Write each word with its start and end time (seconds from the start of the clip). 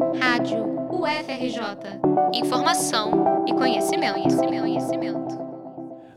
Rádio 0.00 0.64
UFRJ. 0.90 2.00
Informação 2.34 3.44
e 3.46 3.52
conhecimento, 3.52 4.14
conhecimento, 4.14 4.60
conhecimento. 4.62 5.38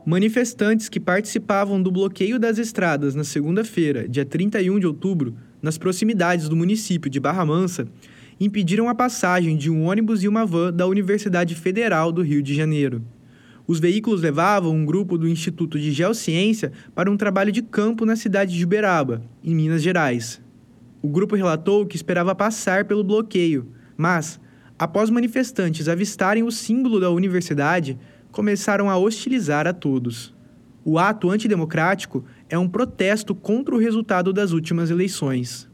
Manifestantes 0.06 0.88
que 0.88 0.98
participavam 0.98 1.82
do 1.82 1.92
bloqueio 1.92 2.38
das 2.38 2.56
estradas 2.56 3.14
na 3.14 3.24
segunda-feira, 3.24 4.08
dia 4.08 4.24
31 4.24 4.78
de 4.78 4.86
outubro, 4.86 5.36
nas 5.60 5.76
proximidades 5.76 6.48
do 6.48 6.56
município 6.56 7.10
de 7.10 7.20
Barra 7.20 7.44
Mansa, 7.44 7.86
impediram 8.40 8.88
a 8.88 8.94
passagem 8.94 9.54
de 9.54 9.70
um 9.70 9.84
ônibus 9.84 10.22
e 10.22 10.28
uma 10.28 10.46
van 10.46 10.72
da 10.72 10.86
Universidade 10.86 11.54
Federal 11.54 12.10
do 12.10 12.22
Rio 12.22 12.42
de 12.42 12.54
Janeiro. 12.54 13.02
Os 13.66 13.80
veículos 13.80 14.22
levavam 14.22 14.74
um 14.74 14.86
grupo 14.86 15.18
do 15.18 15.28
Instituto 15.28 15.78
de 15.78 15.92
Geociência 15.92 16.72
para 16.94 17.10
um 17.10 17.18
trabalho 17.18 17.52
de 17.52 17.60
campo 17.60 18.06
na 18.06 18.16
cidade 18.16 18.56
de 18.56 18.64
Uberaba, 18.64 19.22
em 19.42 19.54
Minas 19.54 19.82
Gerais. 19.82 20.42
O 21.04 21.08
grupo 21.10 21.36
relatou 21.36 21.84
que 21.84 21.96
esperava 21.96 22.34
passar 22.34 22.86
pelo 22.86 23.04
bloqueio, 23.04 23.70
mas, 23.94 24.40
após 24.78 25.10
manifestantes 25.10 25.86
avistarem 25.86 26.42
o 26.42 26.50
símbolo 26.50 26.98
da 26.98 27.10
universidade, 27.10 27.98
começaram 28.32 28.88
a 28.88 28.96
hostilizar 28.96 29.66
a 29.66 29.74
todos. 29.74 30.34
O 30.82 30.98
ato 30.98 31.30
antidemocrático 31.30 32.24
é 32.48 32.58
um 32.58 32.66
protesto 32.66 33.34
contra 33.34 33.74
o 33.74 33.78
resultado 33.78 34.32
das 34.32 34.52
últimas 34.52 34.88
eleições. 34.88 35.68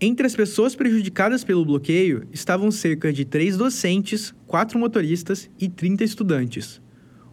Entre 0.00 0.26
as 0.26 0.34
pessoas 0.34 0.74
prejudicadas 0.74 1.44
pelo 1.44 1.64
bloqueio 1.64 2.26
estavam 2.32 2.72
cerca 2.72 3.12
de 3.12 3.24
três 3.24 3.56
docentes, 3.56 4.34
quatro 4.48 4.80
motoristas 4.80 5.48
e 5.60 5.68
30 5.68 6.02
estudantes. 6.02 6.82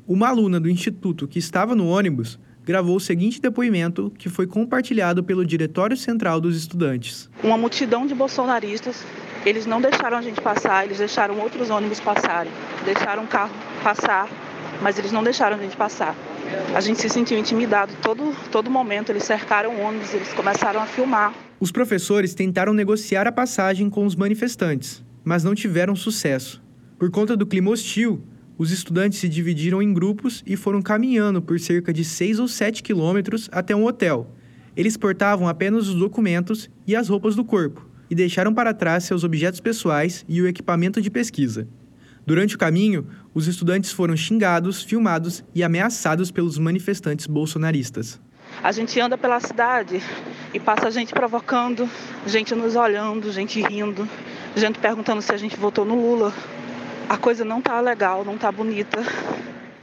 Uma 0.08 0.28
aluna 0.28 0.60
do 0.60 0.70
instituto 0.70 1.28
que 1.28 1.40
estava 1.40 1.74
no 1.74 1.88
ônibus 1.88 2.40
gravou 2.66 2.96
o 2.96 3.00
seguinte 3.00 3.42
depoimento 3.42 4.12
que 4.18 4.30
foi 4.30 4.48
compartilhado 4.48 5.24
pelo 5.24 5.46
Diretório 5.46 5.98
Central 5.98 6.40
dos 6.40 6.58
Estudantes. 6.58 7.30
Uma 7.44 7.58
multidão 7.58 8.08
de 8.08 8.16
bolsonaristas, 8.16 9.04
eles 9.46 9.66
não 9.66 9.82
deixaram 9.82 10.18
a 10.18 10.22
gente 10.22 10.42
passar, 10.42 10.86
eles 10.86 10.98
deixaram 10.98 11.40
outros 11.40 11.70
ônibus 11.70 12.00
passarem, 12.00 12.52
deixaram 12.86 13.24
o 13.24 13.28
carro 13.28 13.54
passar, 13.84 14.30
mas 14.82 14.98
eles 14.98 15.12
não 15.12 15.24
deixaram 15.24 15.58
a 15.58 15.60
gente 15.60 15.76
passar. 15.76 16.16
A 16.76 16.82
gente 16.82 17.02
se 17.02 17.10
sentiu 17.10 17.38
intimidado 17.38 17.94
todo, 18.02 18.36
todo 18.52 18.70
momento, 18.70 19.12
eles 19.12 19.24
cercaram 19.24 19.80
ônibus, 19.82 20.14
eles 20.14 20.32
começaram 20.34 20.82
a 20.82 20.86
filmar. 20.86 21.34
Os 21.60 21.72
professores 21.72 22.34
tentaram 22.34 22.74
negociar 22.74 23.28
a 23.28 23.32
passagem 23.32 23.90
com 23.90 24.06
os 24.06 24.16
manifestantes, 24.16 25.04
mas 25.24 25.44
não 25.44 25.56
tiveram 25.56 25.96
sucesso. 25.96 26.62
Por 27.00 27.10
conta 27.10 27.36
do 27.36 27.46
clima 27.46 27.72
hostil, 27.72 28.22
os 28.58 28.72
estudantes 28.72 29.20
se 29.20 29.28
dividiram 29.28 29.82
em 29.82 29.94
grupos 29.94 30.44
e 30.46 30.56
foram 30.56 30.82
caminhando 30.82 31.42
por 31.42 31.60
cerca 31.60 31.92
de 31.92 32.04
6 32.04 32.40
ou 32.40 32.48
7 32.48 32.84
quilômetros 32.84 33.50
até 33.52 33.76
um 33.76 33.86
hotel. 33.86 34.32
Eles 34.76 34.98
portavam 34.98 35.48
apenas 35.48 35.88
os 35.88 35.96
documentos 35.96 36.70
e 36.86 36.96
as 36.96 37.10
roupas 37.10 37.36
do 37.36 37.44
corpo 37.44 37.88
e 38.10 38.16
deixaram 38.16 38.54
para 38.54 38.74
trás 38.74 39.06
seus 39.06 39.24
objetos 39.24 39.60
pessoais 39.60 40.24
e 40.28 40.42
o 40.42 40.48
equipamento 40.48 41.02
de 41.02 41.10
pesquisa. 41.10 41.68
Durante 42.26 42.56
o 42.56 42.60
caminho, 42.60 43.08
os 43.34 43.48
estudantes 43.48 43.92
foram 43.92 44.16
xingados, 44.16 44.84
filmados 44.84 45.44
e 45.54 45.64
ameaçados 45.64 46.32
pelos 46.32 46.58
manifestantes 46.58 47.28
bolsonaristas. 47.28 48.20
A 48.62 48.72
gente 48.72 49.00
anda 49.00 49.18
pela 49.18 49.40
cidade 49.40 50.02
e 50.54 50.60
passa 50.60 50.92
gente 50.92 51.12
provocando, 51.12 51.90
gente 52.28 52.54
nos 52.54 52.76
olhando, 52.76 53.32
gente 53.32 53.62
rindo, 53.62 54.08
gente 54.56 54.80
perguntando 54.80 55.22
se 55.22 55.34
a 55.34 55.38
gente 55.38 55.58
votou 55.58 55.84
no 55.84 55.96
Lula, 55.96 56.34
a 57.14 57.18
coisa 57.18 57.46
não 57.46 57.62
tá 57.62 57.80
legal, 57.80 58.26
não 58.26 58.40
tá 58.40 58.52
bonita. 58.52 58.98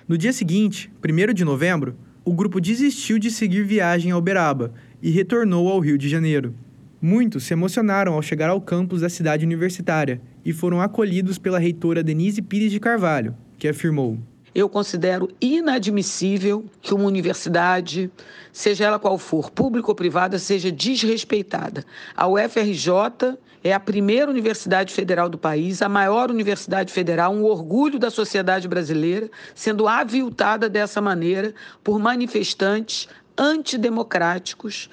No 0.09 0.19
dia 0.19 0.33
seguinte, 0.33 0.91
1 1.01 1.33
de 1.33 1.45
novembro, 1.45 1.95
o 2.25 2.35
grupo 2.35 2.61
desistiu 2.61 3.21
de 3.21 3.31
seguir 3.31 3.63
viagem 3.63 4.11
a 4.11 4.19
Uberaba 4.19 4.75
e 5.01 5.11
retornou 5.11 5.69
ao 5.69 5.79
Rio 5.79 5.97
de 5.97 6.09
Janeiro. 6.09 6.53
Muitos 7.01 7.45
se 7.45 7.53
emocionaram 7.53 8.15
ao 8.15 8.21
chegar 8.21 8.51
ao 8.51 8.61
campus 8.61 9.03
da 9.03 9.09
cidade 9.09 9.47
universitária 9.47 10.21
e 10.45 10.53
foram 10.53 10.81
acolhidos 10.81 11.39
pela 11.39 11.61
reitora 11.61 12.03
Denise 12.03 12.43
Pires 12.43 12.73
de 12.73 12.81
Carvalho, 12.81 13.37
que 13.59 13.69
afirmou: 13.69 14.19
Eu 14.55 14.69
considero 14.69 15.31
inadmissível 15.41 16.65
que 16.83 16.93
uma 16.93 17.05
universidade, 17.05 18.11
seja 18.53 18.85
ela 18.85 18.99
qual 18.99 19.17
for, 19.17 19.51
pública 19.51 19.89
ou 19.89 19.95
privada, 19.95 20.39
seja 20.39 20.73
desrespeitada. 20.73 21.85
A 22.17 22.27
UFRJ 22.27 23.39
é 23.63 23.73
a 23.73 23.81
primeira 23.81 24.31
universidade 24.31 24.93
federal 24.93 25.29
do 25.29 25.39
país, 25.39 25.83
a 25.83 25.89
maior 25.89 26.31
universidade 26.31 26.93
federal, 26.93 27.33
um 27.33 27.45
orgulho 27.45 27.99
da 27.99 28.11
sociedade 28.11 28.67
brasileira, 28.67 29.31
sendo 29.55 29.87
aviltada 29.87 30.69
dessa 30.69 31.01
maneira 31.01 31.55
por 31.85 31.99
manifestantes 31.99 33.07
antidemocráticos. 33.41 34.91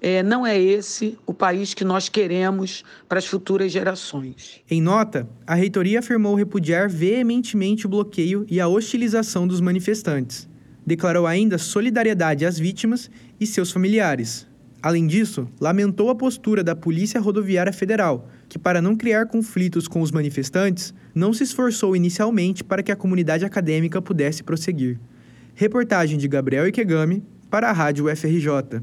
É, 0.00 0.22
não 0.22 0.46
é 0.46 0.56
esse 0.56 1.18
o 1.26 1.34
país 1.34 1.74
que 1.74 1.84
nós 1.84 2.08
queremos 2.08 2.84
para 3.08 3.18
as 3.18 3.26
futuras 3.26 3.72
gerações. 3.72 4.60
Em 4.70 4.80
nota, 4.80 5.28
a 5.44 5.54
reitoria 5.54 5.98
afirmou 5.98 6.36
repudiar 6.36 6.88
veementemente 6.88 7.86
o 7.86 7.88
bloqueio 7.88 8.46
e 8.48 8.60
a 8.60 8.68
hostilização 8.68 9.48
dos 9.48 9.60
manifestantes. 9.60 10.48
Declarou 10.86 11.26
ainda 11.26 11.58
solidariedade 11.58 12.46
às 12.46 12.58
vítimas 12.58 13.10
e 13.40 13.46
seus 13.46 13.72
familiares. 13.72 14.46
Além 14.80 15.08
disso, 15.08 15.48
lamentou 15.60 16.08
a 16.08 16.14
postura 16.14 16.62
da 16.62 16.76
Polícia 16.76 17.20
Rodoviária 17.20 17.72
Federal, 17.72 18.28
que, 18.48 18.58
para 18.58 18.80
não 18.80 18.94
criar 18.94 19.26
conflitos 19.26 19.88
com 19.88 20.00
os 20.00 20.12
manifestantes, 20.12 20.94
não 21.12 21.32
se 21.32 21.42
esforçou 21.42 21.96
inicialmente 21.96 22.62
para 22.62 22.82
que 22.84 22.92
a 22.92 22.96
comunidade 22.96 23.44
acadêmica 23.44 24.00
pudesse 24.00 24.44
prosseguir. 24.44 25.00
Reportagem 25.56 26.16
de 26.16 26.28
Gabriel 26.28 26.68
Ikegami 26.68 27.24
para 27.50 27.70
a 27.70 27.72
Rádio 27.72 28.08
FRJ. 28.08 28.82